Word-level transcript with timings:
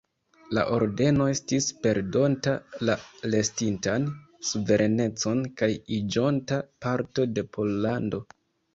La 0.57 0.61
Ordeno 0.77 1.27
estis 1.33 1.67
perdonta 1.83 2.55
la 2.91 2.97
restintan 3.35 4.09
suverenecon 4.55 5.47
kaj 5.63 5.73
iĝonta 6.01 6.63
parto 6.87 7.33
de 7.39 7.49
Pollando. 7.57 8.29